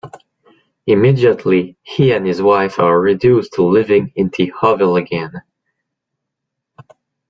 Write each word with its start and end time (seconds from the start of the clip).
Immediately, 0.87 1.77
he 1.83 2.11
and 2.11 2.25
his 2.25 2.41
wife 2.41 2.79
are 2.79 2.99
reduced 2.99 3.53
to 3.53 3.61
living 3.63 4.11
in 4.15 4.31
the 4.35 4.47
hovel 4.49 4.95
again. 4.95 5.43